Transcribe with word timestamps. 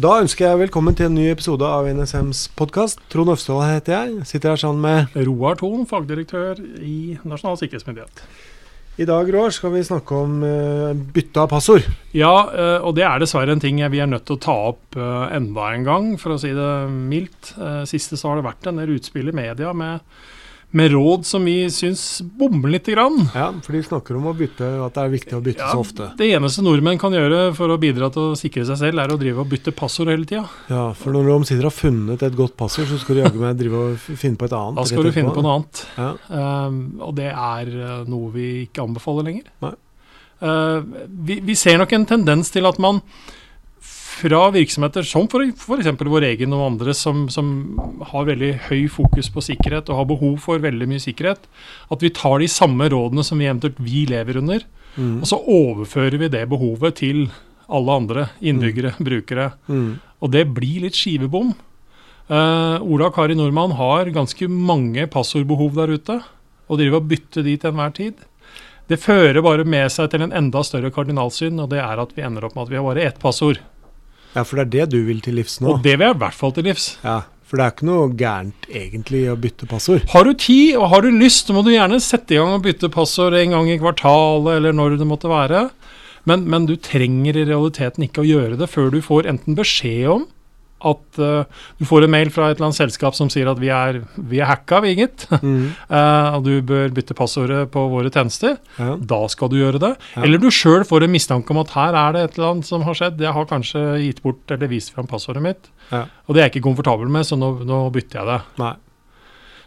Da 0.00 0.14
ønsker 0.22 0.46
jeg 0.46 0.58
velkommen 0.62 0.94
til 0.96 1.10
en 1.10 1.16
ny 1.18 1.26
episode 1.28 1.66
av 1.66 1.84
NSMs 1.84 2.46
podkast. 2.56 3.02
Trond 3.12 3.34
Øvstad 3.34 3.58
heter 3.66 3.92
jeg. 3.92 4.22
Sitter 4.30 4.54
her 4.54 4.60
sammen 4.62 4.80
med 4.80 5.26
Roar 5.26 5.58
Thon, 5.60 5.82
fagdirektør 5.90 6.62
i 6.80 7.18
Nasjonal 7.28 7.58
sikkerhetsmyndighet. 7.60 8.22
I 9.02 9.08
dag 9.10 9.28
Roar, 9.34 9.52
skal 9.52 9.74
vi 9.74 9.82
snakke 9.84 10.16
om 10.16 10.38
uh, 10.40 10.94
bytte 10.94 11.42
av 11.42 11.50
passord. 11.52 11.84
Ja, 12.16 12.32
uh, 12.48 12.86
og 12.86 12.94
det 12.96 13.04
er 13.04 13.20
dessverre 13.20 13.52
en 13.52 13.60
ting 13.60 13.82
vi 13.92 14.00
er 14.00 14.08
nødt 14.08 14.24
til 14.30 14.38
å 14.38 14.44
ta 14.46 14.56
opp 14.70 14.96
uh, 14.96 15.26
enda 15.36 15.68
en 15.74 15.84
gang, 15.84 16.08
for 16.22 16.32
å 16.32 16.40
si 16.40 16.54
det 16.56 16.70
mildt. 16.94 17.52
Siste 17.90 18.16
så 18.16 18.30
har 18.30 18.40
det 18.40 18.48
vært 18.48 18.70
en 18.70 18.80
del 18.80 18.94
utspill 18.96 19.28
i 19.28 19.36
media 19.36 19.74
med 19.76 20.00
med 20.70 20.92
råd 20.92 21.26
som 21.26 21.44
vi 21.44 21.64
syns 21.70 22.22
bommer 22.22 22.70
litt. 22.70 22.86
Grann. 22.90 23.18
Ja, 23.36 23.50
for 23.62 23.76
de 23.76 23.82
snakker 23.84 24.16
om 24.18 24.24
å 24.30 24.32
bytte, 24.34 24.66
at 24.82 24.96
det 24.96 25.02
er 25.02 25.10
viktig 25.12 25.34
å 25.36 25.42
bytte 25.44 25.62
ja, 25.62 25.68
så 25.74 25.82
ofte. 25.84 26.08
Det 26.18 26.30
eneste 26.32 26.64
nordmenn 26.64 26.98
kan 26.98 27.14
gjøre 27.14 27.52
for 27.54 27.70
å 27.70 27.76
bidra 27.78 28.08
til 28.10 28.32
å 28.32 28.38
sikre 28.38 28.64
seg 28.66 28.80
selv, 28.80 29.02
er 29.02 29.12
å 29.14 29.18
drive 29.20 29.44
og 29.44 29.50
bytte 29.52 29.74
passord 29.76 30.10
hele 30.10 30.26
tida. 30.26 30.46
Ja, 30.72 30.88
for 30.96 31.14
når 31.14 31.28
du 31.28 31.32
omsider 31.34 31.68
har 31.68 31.74
funnet 31.74 32.24
et 32.26 32.38
godt 32.38 32.56
passord, 32.58 32.88
så 32.90 32.98
skal 33.02 33.18
du 33.18 33.22
jaggu 33.22 33.38
meg 33.42 33.60
drive 33.60 33.84
og 33.84 34.08
finne 34.08 34.40
på 34.40 34.48
et 34.48 34.56
annet. 34.56 34.80
Da 34.80 34.86
skal 34.90 35.06
du 35.06 35.12
finne 35.14 35.34
på 35.36 35.44
noe 35.44 35.58
annet. 35.60 35.84
Ja. 36.00 36.10
Um, 36.66 36.80
og 37.06 37.14
det 37.20 37.30
er 37.30 37.74
uh, 37.76 37.92
noe 38.10 38.32
vi 38.34 38.48
ikke 38.64 38.88
anbefaler 38.88 39.28
lenger. 39.28 39.76
Uh, 40.40 40.80
vi, 41.28 41.38
vi 41.44 41.58
ser 41.58 41.78
nok 41.78 41.92
en 41.94 42.08
tendens 42.08 42.50
til 42.54 42.66
at 42.70 42.80
man 42.82 43.04
fra 44.20 44.40
virksomheter 44.54 45.06
som 45.06 45.26
f.eks. 45.26 45.90
vår 46.00 46.26
egen 46.30 46.54
og 46.56 46.66
andre, 46.66 46.94
som, 46.96 47.26
som, 47.32 47.52
har 48.12 48.28
veldig 48.28 48.52
høy 48.68 48.84
fokus 48.92 49.30
på 49.32 49.44
sikkerhet 49.44 49.90
og 49.90 50.00
har 50.00 50.10
behov 50.10 50.36
for 50.44 50.62
veldig 50.62 50.88
mye 50.90 51.02
sikkerhet, 51.02 51.46
at 51.90 52.04
vi 52.04 52.12
tar 52.16 52.40
de 52.42 52.50
samme 52.50 52.88
rådene 52.92 53.24
som 53.26 53.40
vi 53.40 53.48
eventuelt 53.48 53.80
vi 53.80 54.04
lever 54.10 54.40
under, 54.42 54.66
mm. 54.96 55.16
og 55.22 55.26
så 55.30 55.40
overfører 55.40 56.20
vi 56.20 56.30
det 56.32 56.44
behovet 56.50 57.00
til 57.00 57.26
alle 57.70 57.96
andre 58.02 58.28
innbyggere, 58.42 58.94
mm. 58.96 59.04
brukere. 59.06 59.50
Mm. 59.70 59.90
Og 60.20 60.32
det 60.34 60.46
blir 60.54 60.86
litt 60.86 60.98
skivebom. 60.98 61.54
Uh, 62.30 62.78
Ola 62.86 63.10
Kari 63.14 63.34
Nordmann 63.38 63.74
har 63.78 64.10
ganske 64.14 64.46
mange 64.50 65.06
passordbehov 65.10 65.74
der 65.78 65.94
ute, 65.96 66.20
og 66.70 66.78
driver 66.78 67.00
og 67.00 67.08
bytter 67.10 67.46
de 67.46 67.56
til 67.58 67.72
enhver 67.72 67.94
tid. 67.96 68.26
Det 68.90 68.98
fører 68.98 69.38
bare 69.42 69.66
med 69.66 69.86
seg 69.94 70.10
til 70.10 70.24
en 70.24 70.34
enda 70.34 70.64
større 70.66 70.90
kardinalsyn, 70.94 71.58
og 71.62 71.70
det 71.70 71.78
er 71.82 72.00
at 72.02 72.14
vi 72.16 72.24
ender 72.26 72.46
opp 72.46 72.56
med 72.56 72.66
at 72.66 72.72
vi 72.72 72.78
har 72.78 72.86
bare 72.86 73.06
ett 73.06 73.20
passord. 73.22 73.60
Ja, 74.34 74.44
for 74.46 74.60
det 74.60 74.66
er 74.66 74.72
det 74.74 74.94
du 74.94 75.04
vil 75.08 75.20
til 75.24 75.38
livs 75.40 75.58
nå? 75.62 75.74
Og 75.74 75.84
det 75.84 75.96
vil 75.98 76.06
jeg 76.06 76.16
i 76.16 76.22
hvert 76.22 76.38
fall 76.38 76.54
til 76.56 76.68
livs. 76.70 76.86
Ja, 77.02 77.20
For 77.50 77.58
det 77.58 77.64
er 77.64 77.72
ikke 77.74 77.86
noe 77.88 78.10
gærent 78.14 78.66
egentlig 78.70 79.24
å 79.32 79.38
bytte 79.42 79.66
passord? 79.66 80.04
Har 80.12 80.26
du 80.26 80.34
tid 80.38 80.76
og 80.78 80.90
har 80.92 81.02
du 81.02 81.10
lyst, 81.10 81.48
så 81.48 81.56
må 81.56 81.64
du 81.66 81.72
gjerne 81.72 81.98
sette 82.02 82.36
i 82.36 82.38
gang 82.38 82.54
og 82.54 82.62
bytte 82.62 82.92
passord 82.94 83.34
en 83.34 83.56
gang 83.56 83.70
i 83.72 83.78
kvartalet 83.80 84.60
eller 84.60 84.76
når 84.76 85.00
det 85.00 85.08
måtte 85.10 85.30
være. 85.30 85.64
Men, 86.30 86.44
men 86.52 86.68
du 86.68 86.76
trenger 86.78 87.40
i 87.40 87.46
realiteten 87.48 88.06
ikke 88.06 88.22
å 88.22 88.28
gjøre 88.28 88.60
det 88.60 88.68
før 88.70 88.92
du 88.94 89.00
får 89.02 89.26
enten 89.32 89.56
beskjed 89.58 90.06
om 90.12 90.28
at 90.86 91.20
uh, 91.20 91.64
du 91.78 91.84
får 91.88 92.06
en 92.06 92.12
mail 92.12 92.30
fra 92.32 92.48
et 92.48 92.58
eller 92.58 92.70
annet 92.70 92.78
selskap 92.78 93.16
som 93.16 93.30
sier 93.32 93.50
at 93.50 93.60
vi 93.60 93.70
er, 93.74 94.00
vi 94.16 94.40
er 94.40 94.48
hacka, 94.50 94.82
vi, 94.86 94.96
gitt. 95.02 95.26
Mm. 95.40 95.72
uh, 95.88 96.34
og 96.36 96.44
du 96.44 96.60
bør 96.66 96.92
bytte 96.94 97.14
passordet 97.16 97.62
på 97.72 97.80
våre 97.90 98.10
tjenester. 98.12 98.58
Ja. 98.76 98.92
Da 98.98 99.20
skal 99.32 99.48
du 99.50 99.56
gjøre 99.56 99.80
det. 99.82 99.92
Ja. 100.14 100.24
Eller 100.26 100.42
du 100.42 100.50
sjøl 100.52 100.84
får 100.86 101.06
en 101.06 101.14
mistanke 101.14 101.54
om 101.54 101.62
at 101.62 101.72
her 101.74 101.96
er 101.96 102.14
det 102.14 102.24
et 102.26 102.38
eller 102.38 102.50
annet 102.50 102.68
som 102.68 102.84
har 102.86 102.98
skjedd. 102.98 103.22
Jeg 103.24 103.34
har 103.34 103.48
kanskje 103.50 103.82
gitt 104.04 104.20
bort 104.24 104.52
eller 104.52 104.70
vist 104.70 104.92
fram 104.94 105.08
passordet 105.10 105.42
mitt, 105.44 105.70
ja. 105.88 106.04
og 106.26 106.36
det 106.36 106.42
er 106.42 106.48
jeg 106.48 106.56
ikke 106.56 106.68
komfortabel 106.68 107.10
med, 107.12 107.26
så 107.26 107.38
nå, 107.40 107.54
nå 107.66 107.82
bytter 107.94 108.20
jeg 108.20 108.30
det. 108.30 108.38
Nei. 108.60 108.74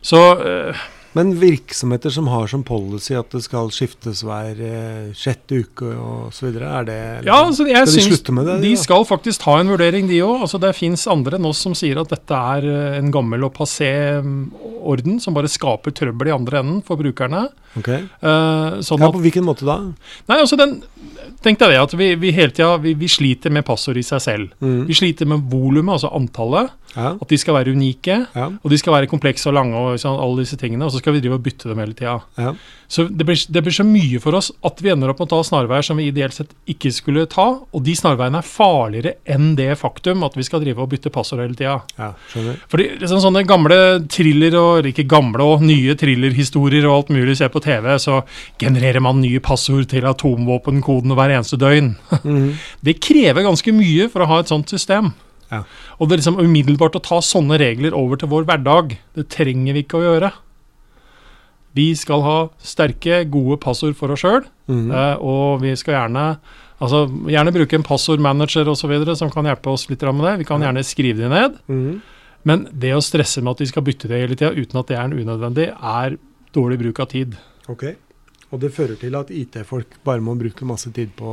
Så 0.06 0.22
uh, 0.40 0.86
men 1.18 1.34
virksomheter 1.38 2.14
som 2.14 2.28
har 2.32 2.48
som 2.50 2.64
policy 2.66 3.14
at 3.18 3.30
det 3.34 3.44
skal 3.46 3.70
skiftes 3.74 4.24
hver 4.26 4.58
eh, 4.58 5.12
sjette 5.18 5.62
uke 5.62 5.92
osv., 5.94 6.50
er 6.58 6.88
det 6.88 7.00
ja, 7.28 7.38
altså 7.38 7.68
jeg 7.70 7.86
Skal 7.88 8.00
de 8.00 8.06
slutte 8.08 8.36
med 8.36 8.50
det? 8.50 8.58
De, 8.64 8.72
de 8.72 8.82
skal 8.82 9.06
faktisk 9.06 9.46
ha 9.48 9.60
en 9.62 9.70
vurdering, 9.74 10.10
de 10.10 10.24
òg. 10.26 10.48
Altså, 10.48 10.62
det 10.62 10.74
fins 10.78 11.06
andre 11.12 11.38
enn 11.38 11.50
oss 11.50 11.62
som 11.66 11.78
sier 11.78 12.02
at 12.02 12.14
dette 12.14 12.40
er 12.58 12.70
eh, 12.70 12.98
en 12.98 13.14
gammel 13.14 13.46
og 13.46 13.54
passé 13.58 13.92
mm, 14.26 14.40
orden 14.84 15.20
som 15.24 15.36
bare 15.36 15.52
skaper 15.52 15.96
trøbbel 15.96 16.30
i 16.30 16.36
andre 16.36 16.62
enden 16.62 16.82
for 16.86 17.00
brukerne. 17.00 17.48
Okay. 17.80 18.04
Uh, 18.22 18.80
sånn 18.86 19.02
ja, 19.02 19.10
På 19.10 19.22
hvilken 19.24 19.46
måte 19.48 19.66
da? 19.66 19.80
Nei, 20.30 20.36
altså 20.38 20.60
den 20.60 20.76
Tenk 21.42 21.58
deg 21.58 21.74
det 21.74 21.80
at 21.82 21.94
vi, 21.98 22.12
vi 22.20 22.30
hele 22.36 22.54
tida 22.54 22.76
vi, 22.84 22.94
vi, 23.00 23.08
sliter 23.10 23.52
med 23.52 23.66
passord 23.68 23.98
i 24.00 24.04
seg 24.06 24.22
selv. 24.24 24.54
Mm. 24.64 24.86
Vi 24.88 24.96
sliter 24.96 25.28
med 25.28 25.48
volumet, 25.52 25.96
altså 25.98 26.12
antallet. 26.16 26.72
Ja. 26.94 27.16
At 27.18 27.32
de 27.32 27.40
skal 27.42 27.58
være 27.58 27.74
unike. 27.74 28.20
Ja. 28.36 28.48
Og 28.54 28.72
de 28.72 28.78
skal 28.80 28.96
være 28.96 29.10
komplekse 29.12 29.50
og 29.50 29.58
lange 29.58 29.80
og 29.80 29.98
sånn, 30.02 30.20
alle 30.22 30.46
disse 30.46 30.60
tingene. 30.62 30.86
Og 30.86 30.94
så 30.94 31.02
skal 31.02 31.16
vi 31.16 31.24
drive 31.24 31.40
og 31.40 31.44
bytte 31.46 31.72
dem 31.72 31.82
hele 31.82 31.96
tida. 31.98 32.20
Ja. 32.40 32.54
Så 32.94 33.08
det 33.10 33.26
blir, 33.26 33.40
det 33.50 33.64
blir, 33.66 33.74
så 33.74 33.86
mye 33.88 34.20
for 34.22 34.38
oss 34.38 34.52
at 34.68 34.82
vi 34.84 34.92
ender 34.94 35.10
opp 35.10 35.22
med 35.24 35.32
å 35.32 35.34
ta 35.34 35.48
snarveier 35.48 35.86
som 35.88 35.98
vi 35.98 36.12
ideelt 36.12 36.36
sett 36.38 36.52
ikke 36.70 36.92
skulle 36.94 37.26
ta. 37.32 37.48
Og 37.74 37.86
de 37.86 37.96
snarveiene 37.98 38.40
er 38.44 38.48
farligere 38.48 39.16
enn 39.26 39.54
det 39.58 39.72
faktum 39.82 40.26
at 40.28 40.38
vi 40.38 40.46
skal 40.46 40.62
drive 40.64 40.84
og 40.84 40.92
bytte 40.94 41.12
passord 41.14 41.42
hele 41.42 41.58
tida. 41.58 41.80
Ja, 41.98 42.12
skjønner. 42.32 42.60
Fordi 42.70 42.90
liksom 43.02 43.24
sånne 43.24 43.46
gamle 43.50 43.80
thriller, 44.14 44.60
og 44.62 44.73
ikke 44.90 45.06
gamle 45.10 45.46
og 45.46 45.64
nye 45.66 45.96
thrillerhistorier 46.00 46.88
og 46.88 46.96
alt 46.96 47.12
mulig 47.16 47.38
ser 47.40 47.52
på 47.54 47.62
TV, 47.64 47.92
så 48.02 48.22
genererer 48.62 49.04
man 49.04 49.22
nye 49.22 49.42
passord 49.44 49.86
til 49.92 50.08
atomvåpenkodene 50.10 51.18
hver 51.18 51.36
eneste 51.38 51.60
døgn. 51.62 51.94
Mm. 52.24 52.56
Det 52.86 53.02
krever 53.04 53.44
ganske 53.44 53.72
mye 53.76 54.06
for 54.10 54.24
å 54.24 54.28
ha 54.30 54.38
et 54.40 54.50
sånt 54.50 54.72
system. 54.72 55.10
Ja. 55.52 55.60
Og 56.00 56.08
det 56.08 56.16
er 56.16 56.22
liksom 56.22 56.40
umiddelbart 56.40 56.96
å 56.96 57.02
ta 57.04 57.20
sånne 57.22 57.58
regler 57.60 57.96
over 57.98 58.18
til 58.18 58.30
vår 58.32 58.46
hverdag, 58.48 58.96
det 59.18 59.26
trenger 59.34 59.76
vi 59.76 59.84
ikke 59.84 60.00
å 60.00 60.06
gjøre. 60.06 60.30
Vi 61.76 61.90
skal 62.00 62.24
ha 62.24 62.38
sterke, 62.64 63.26
gode 63.34 63.60
passord 63.62 63.98
for 64.00 64.14
oss 64.16 64.24
sjøl, 64.24 64.48
mm. 64.72 64.88
og 65.20 65.66
vi 65.66 65.76
skal 65.80 66.00
gjerne 66.00 66.28
Altså, 66.84 67.06
gjerne 67.32 67.54
bruke 67.56 67.78
en 67.78 67.86
passordmanager 67.86 68.68
osv. 68.68 68.92
som 69.16 69.30
kan 69.32 69.48
hjelpe 69.48 69.72
oss 69.72 69.86
litt 69.88 70.02
med 70.04 70.26
det. 70.26 70.34
Vi 70.42 70.48
kan 70.50 70.64
gjerne 70.64 70.84
skrive 70.84 71.22
de 71.22 71.30
ned. 71.32 71.56
Mm. 71.72 72.02
Men 72.48 72.68
det 72.72 72.92
å 72.96 73.04
stresse 73.04 73.42
med 73.42 73.56
at 73.56 73.64
de 73.64 73.70
skal 73.70 73.86
bytte 73.88 74.10
det 74.12 74.20
hele 74.20 74.36
tida 74.36 74.52
uten 74.52 74.80
at 74.82 74.90
det 74.90 74.98
er 75.00 75.06
en 75.08 75.16
unødvendig, 75.16 75.70
er 75.72 76.18
dårlig 76.56 76.80
bruk 76.82 77.00
av 77.00 77.12
tid. 77.14 77.38
Ok, 77.72 77.86
Og 78.54 78.60
det 78.62 78.70
fører 78.70 79.00
til 79.02 79.16
at 79.18 79.32
IT-folk 79.34 79.96
bare 80.06 80.22
må 80.22 80.36
bruke 80.38 80.66
masse 80.68 80.92
tid 80.94 81.10
på 81.18 81.32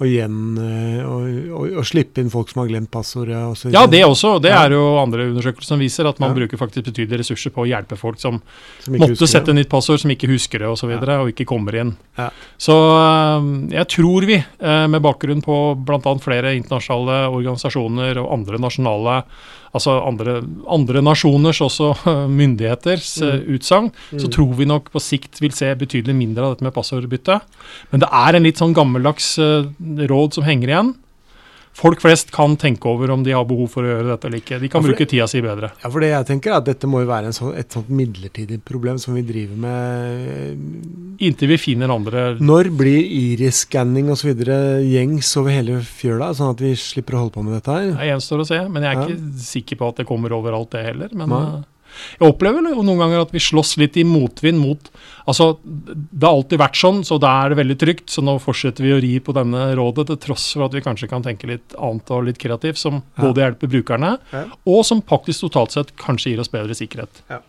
og 0.00 0.08
igjen 0.08 0.56
å 1.52 1.82
slippe 1.84 2.22
inn 2.22 2.30
folk 2.32 2.48
som 2.52 2.62
har 2.62 2.70
glemt 2.70 2.90
passordet. 2.92 3.36
ja, 3.68 3.82
det 3.90 4.00
også. 4.06 4.38
Det 4.40 4.52
er 4.54 4.72
jo 4.72 4.82
andre 5.00 5.28
undersøkelser 5.28 5.74
som 5.74 5.82
viser 5.82 6.08
at 6.08 6.20
man 6.22 6.32
ja. 6.32 6.38
bruker 6.40 6.60
faktisk 6.60 6.88
betydelige 6.88 7.20
ressurser 7.20 7.52
på 7.52 7.66
å 7.66 7.68
hjelpe 7.68 7.98
folk 8.00 8.20
som, 8.20 8.40
som 8.80 8.96
måtte 8.96 9.28
sette 9.28 9.52
nytt 9.56 9.68
passord, 9.72 10.00
som 10.00 10.12
ikke 10.14 10.30
husker 10.32 10.64
det 10.64 10.70
osv., 10.70 10.72
og, 10.72 10.80
så 10.80 10.88
videre, 10.88 11.18
ja. 11.18 11.24
og 11.24 11.34
ikke 11.34 11.48
kommer 11.52 11.76
igjen. 11.76 11.94
Ja. 12.16 12.30
Så 12.56 12.76
eh, 12.96 13.52
jeg 13.76 13.90
tror 13.92 14.28
vi, 14.30 14.40
eh, 14.40 14.84
med 14.88 15.04
bakgrunn 15.04 15.44
på 15.44 15.60
bl.a. 15.76 16.16
flere 16.24 16.56
internasjonale 16.56 17.22
organisasjoner 17.28 18.24
og 18.24 18.32
andre 18.40 18.62
nasjonale 18.64 19.22
altså 19.76 19.94
andre, 20.02 20.40
andre 20.70 21.02
nasjoners 21.04 21.60
også 21.62 21.92
myndigheters 22.40 23.12
mm. 23.22 23.44
utsagn, 23.56 23.90
så 24.10 24.26
mm. 24.26 24.32
tror 24.34 24.54
vi 24.58 24.68
nok 24.68 24.90
på 24.94 25.02
sikt 25.02 25.40
vil 25.42 25.54
se 25.54 25.70
betydelig 25.78 26.16
mindre 26.16 26.46
av 26.46 26.56
dette 26.56 26.66
med 26.66 26.74
passordbytte. 26.74 27.38
Men 27.92 28.02
det 28.02 28.10
er 28.20 28.38
en 28.38 28.46
litt 28.46 28.60
sånn 28.60 28.74
gammeldags 28.76 29.32
råd 30.10 30.38
som 30.38 30.46
henger 30.46 30.74
igjen 30.74 30.92
folk 31.76 32.00
flest 32.02 32.30
kan 32.34 32.56
tenke 32.60 32.88
over 32.88 33.10
om 33.14 33.22
de 33.24 33.32
har 33.34 33.46
behov 33.48 33.70
for 33.72 33.86
å 33.86 33.92
gjøre 33.92 34.08
dette 34.10 34.28
eller 34.28 34.42
ikke. 34.42 34.58
De 34.62 34.68
kan 34.72 34.82
ja, 34.82 34.90
bruke 34.90 35.06
tida 35.08 35.26
si 35.30 35.42
bedre. 35.44 35.70
Ja, 35.82 35.88
for 35.88 36.02
det 36.02 36.10
jeg 36.10 36.28
tenker 36.28 36.52
er 36.52 36.58
at 36.58 36.68
Dette 36.68 36.90
må 36.90 37.02
jo 37.04 37.10
være 37.10 37.32
sånn, 37.36 37.54
et 37.58 37.72
sånt 37.74 37.90
midlertidig 37.94 38.60
problem 38.66 38.98
som 39.00 39.16
vi 39.16 39.24
driver 39.26 39.58
med 39.64 41.20
Inntil 41.20 41.50
vi 41.52 41.58
finner 41.60 41.92
andre 41.92 42.24
Når 42.40 42.70
blir 42.76 43.00
iris-skanning 43.00 44.10
osv. 44.12 44.32
gjengs 44.34 45.32
over 45.40 45.54
hele 45.54 45.80
fjøla, 45.86 46.32
sånn 46.36 46.54
at 46.54 46.62
vi 46.64 46.74
slipper 46.78 47.16
å 47.16 47.24
holde 47.24 47.36
på 47.36 47.44
med 47.46 47.58
dette 47.58 47.76
her? 47.76 47.90
Det 47.96 48.12
gjenstår 48.12 48.44
å 48.44 48.48
se, 48.50 48.62
men 48.68 48.86
jeg 48.86 48.92
er 48.92 49.02
ja. 49.02 49.10
ikke 49.10 49.44
sikker 49.50 49.80
på 49.80 49.92
at 49.92 50.02
det 50.02 50.08
kommer 50.10 50.38
overalt, 50.40 50.72
det 50.76 50.88
heller. 50.90 51.12
men... 51.14 51.36
Nei. 51.36 51.60
Jeg 52.18 52.28
opplever 52.28 52.64
noen 52.64 53.00
ganger 53.00 53.24
at 53.24 53.32
vi 53.34 53.42
slåss 53.42 53.76
litt 53.80 53.98
i 54.00 54.06
motvind 54.06 54.60
mot 54.62 54.90
Altså, 55.30 55.60
det 55.62 56.24
har 56.24 56.32
alltid 56.32 56.58
vært 56.58 56.78
sånn, 56.80 57.02
så 57.06 57.18
da 57.20 57.30
er 57.44 57.52
det 57.52 57.58
veldig 57.60 57.76
trygt. 57.78 58.08
Så 58.10 58.22
nå 58.24 58.34
fortsetter 58.42 58.82
vi 58.82 58.94
å 58.96 59.00
ri 59.02 59.12
på 59.22 59.34
denne 59.36 59.68
rådet, 59.78 60.08
til 60.08 60.18
tross 60.24 60.48
for 60.56 60.66
at 60.66 60.74
vi 60.74 60.82
kanskje 60.82 61.10
kan 61.10 61.22
tenke 61.22 61.46
litt 61.46 61.76
annet 61.78 62.10
og 62.16 62.24
litt 62.26 62.40
kreativt, 62.40 62.80
som 62.80 63.02
både 63.20 63.44
hjelper 63.44 63.70
brukerne, 63.70 64.16
og 64.64 64.80
som 64.88 65.04
faktisk 65.06 65.46
totalt 65.46 65.76
sett 65.76 65.94
kanskje 66.00 66.32
gir 66.32 66.42
oss 66.42 66.50
bedre 66.50 66.74
sikkerhet. 66.74 67.22
Ja. 67.30 67.42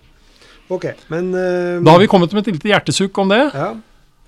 Ok, 0.71 0.91
men... 1.11 1.33
Uh, 1.33 1.81
da 1.81 1.95
har 1.95 2.03
vi 2.03 2.11
kommet 2.11 2.35
med 2.35 2.45
et 2.45 2.59
lite 2.59 2.69
hjertesukk 2.69 3.17
om 3.23 3.31
det. 3.31 3.41
Ja, 3.49 3.73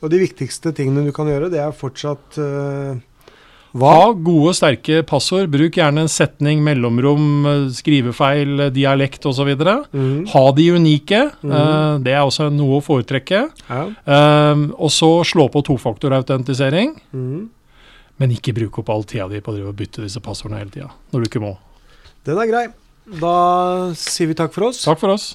og 0.04 0.12
de 0.12 0.20
viktigste 0.20 0.74
tingene 0.76 1.06
du 1.06 1.14
kan 1.16 1.30
gjøre, 1.30 1.52
det 1.54 1.62
er 1.62 1.78
fortsatt 1.78 2.42
uh 2.42 2.96
hva? 3.74 3.94
Ha 3.94 4.12
gode, 4.14 4.54
sterke 4.58 5.02
passord. 5.10 5.50
Bruk 5.54 5.80
gjerne 5.80 6.04
en 6.06 6.12
setning, 6.12 6.62
mellomrom, 6.66 7.48
skrivefeil, 7.74 8.68
dialekt 8.76 9.26
osv. 9.30 9.50
Mm. 9.56 10.28
Ha 10.30 10.44
de 10.58 10.68
unike. 10.76 11.24
Mm. 11.42 11.54
Uh, 11.54 11.96
det 12.06 12.14
er 12.14 12.22
også 12.22 12.52
noe 12.54 12.78
å 12.78 12.86
foretrekke. 12.86 13.48
Ja. 13.66 13.82
Uh, 14.06 14.70
og 14.78 14.94
så 14.94 15.10
slå 15.26 15.48
på 15.54 15.66
tofaktorautentisering. 15.66 16.94
Mm. 17.18 17.50
Men 18.22 18.36
ikke 18.36 18.54
bruk 18.54 18.78
opp 18.84 18.94
all 18.94 19.08
tida 19.10 19.26
di 19.32 19.42
på 19.42 19.56
å 19.58 19.74
bytte 19.74 20.06
disse 20.06 20.22
passordene 20.22 20.62
hele 20.62 20.74
tida, 20.74 20.92
når 21.10 21.24
du 21.24 21.32
ikke 21.32 21.42
må. 21.42 21.56
Den 22.30 22.40
er 22.40 22.50
grei. 22.52 22.66
Da 23.20 23.38
sier 24.00 24.30
vi 24.30 24.38
takk 24.38 24.54
for 24.54 24.70
oss. 24.70 24.84
Takk 24.86 25.02
for 25.02 25.12
oss. 25.16 25.34